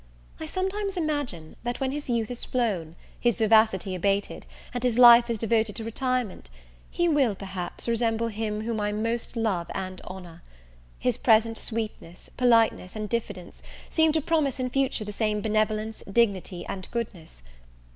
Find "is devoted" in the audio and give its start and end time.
5.29-5.75